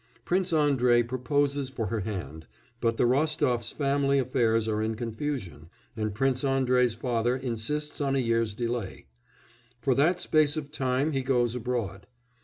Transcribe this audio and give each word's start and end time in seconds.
Prince 0.25 0.51
Andrei 0.51 1.03
proposes 1.03 1.69
for 1.69 1.85
her 1.85 1.99
hand, 1.99 2.47
but 2.81 2.97
the 2.97 3.03
Rostofs' 3.03 3.71
family 3.71 4.17
affairs 4.17 4.67
are 4.67 4.81
in 4.81 4.95
confusion, 4.95 5.69
and 5.95 6.15
Prince 6.15 6.43
Andrei's 6.43 6.95
father 6.95 7.37
insists 7.37 8.01
on 8.01 8.15
a 8.15 8.17
year's 8.17 8.55
delay; 8.55 9.05
for 9.79 9.93
that 9.93 10.19
space 10.19 10.57
of 10.57 10.71
time 10.71 11.11
he 11.11 11.21
goes 11.21 11.53
abroad. 11.53 12.07